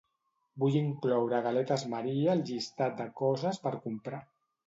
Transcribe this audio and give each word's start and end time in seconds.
Vull 0.61 0.75
incloure 0.79 1.41
galetes 1.47 1.83
Maria 1.91 2.33
al 2.35 2.41
llistat 2.49 2.97
de 3.01 3.07
coses 3.23 3.63
per 3.67 3.77
comprar. 3.87 4.23